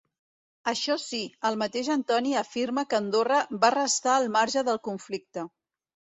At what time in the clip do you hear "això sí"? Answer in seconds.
0.69-1.19